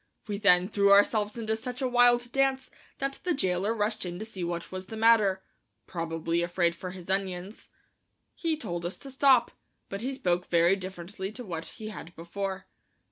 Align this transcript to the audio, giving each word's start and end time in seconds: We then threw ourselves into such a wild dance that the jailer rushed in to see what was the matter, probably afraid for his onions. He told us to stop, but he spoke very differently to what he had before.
We 0.27 0.39
then 0.39 0.67
threw 0.67 0.91
ourselves 0.91 1.37
into 1.37 1.55
such 1.55 1.79
a 1.79 1.87
wild 1.87 2.31
dance 2.31 2.71
that 2.97 3.19
the 3.23 3.35
jailer 3.35 3.71
rushed 3.71 4.03
in 4.03 4.17
to 4.17 4.25
see 4.25 4.43
what 4.43 4.71
was 4.71 4.87
the 4.87 4.97
matter, 4.97 5.43
probably 5.85 6.41
afraid 6.41 6.75
for 6.75 6.89
his 6.89 7.07
onions. 7.07 7.69
He 8.33 8.57
told 8.57 8.83
us 8.83 8.97
to 8.97 9.11
stop, 9.11 9.51
but 9.89 10.01
he 10.01 10.15
spoke 10.15 10.47
very 10.49 10.75
differently 10.75 11.31
to 11.33 11.45
what 11.45 11.65
he 11.65 11.89
had 11.89 12.15
before. 12.15 12.65